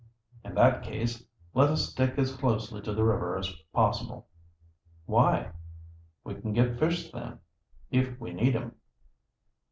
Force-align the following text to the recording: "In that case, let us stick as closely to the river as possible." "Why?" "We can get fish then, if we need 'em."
"In 0.43 0.55
that 0.55 0.81
case, 0.81 1.23
let 1.53 1.69
us 1.69 1.89
stick 1.91 2.17
as 2.17 2.35
closely 2.35 2.81
to 2.81 2.91
the 2.91 3.03
river 3.03 3.37
as 3.37 3.53
possible." 3.71 4.29
"Why?" 5.05 5.51
"We 6.23 6.33
can 6.33 6.53
get 6.53 6.79
fish 6.79 7.11
then, 7.11 7.37
if 7.91 8.19
we 8.19 8.33
need 8.33 8.55
'em." 8.55 8.77